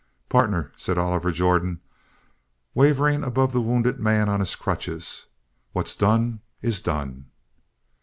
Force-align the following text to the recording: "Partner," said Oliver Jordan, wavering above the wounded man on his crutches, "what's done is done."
"Partner," 0.29 0.71
said 0.77 0.97
Oliver 0.97 1.31
Jordan, 1.31 1.79
wavering 2.73 3.23
above 3.23 3.53
the 3.53 3.61
wounded 3.61 3.99
man 3.99 4.29
on 4.29 4.39
his 4.39 4.55
crutches, 4.55 5.27
"what's 5.73 5.95
done 5.95 6.41
is 6.59 6.81
done." 6.81 7.29